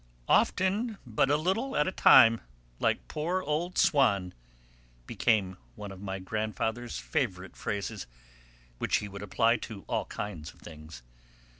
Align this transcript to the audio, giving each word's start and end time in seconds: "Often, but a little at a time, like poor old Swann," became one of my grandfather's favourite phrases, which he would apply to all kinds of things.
"Often, 0.27 0.97
but 1.05 1.29
a 1.29 1.37
little 1.37 1.75
at 1.77 1.87
a 1.87 1.91
time, 1.91 2.41
like 2.79 3.07
poor 3.07 3.43
old 3.43 3.77
Swann," 3.77 4.33
became 5.05 5.57
one 5.75 5.91
of 5.91 6.01
my 6.01 6.17
grandfather's 6.17 6.97
favourite 6.97 7.55
phrases, 7.55 8.07
which 8.79 8.95
he 8.97 9.07
would 9.07 9.21
apply 9.21 9.57
to 9.57 9.83
all 9.87 10.05
kinds 10.05 10.55
of 10.55 10.59
things. 10.59 11.03